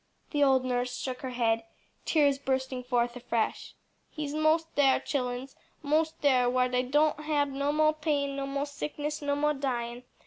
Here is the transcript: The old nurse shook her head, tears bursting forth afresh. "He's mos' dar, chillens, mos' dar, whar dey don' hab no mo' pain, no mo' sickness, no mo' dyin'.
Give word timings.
The 0.31 0.43
old 0.43 0.65
nurse 0.65 0.97
shook 0.97 1.21
her 1.21 1.29
head, 1.29 1.63
tears 2.05 2.39
bursting 2.39 2.83
forth 2.83 3.15
afresh. 3.15 3.75
"He's 4.09 4.33
mos' 4.33 4.65
dar, 4.75 4.99
chillens, 4.99 5.55
mos' 5.83 6.13
dar, 6.23 6.49
whar 6.49 6.67
dey 6.69 6.81
don' 6.81 7.17
hab 7.17 7.49
no 7.49 7.71
mo' 7.71 7.93
pain, 7.93 8.35
no 8.35 8.47
mo' 8.47 8.65
sickness, 8.65 9.21
no 9.21 9.35
mo' 9.35 9.53
dyin'. 9.53 10.01